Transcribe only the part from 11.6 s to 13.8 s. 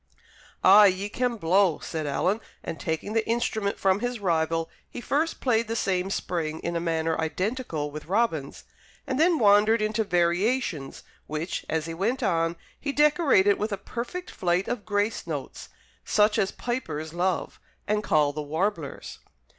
as he went on, he decorated with a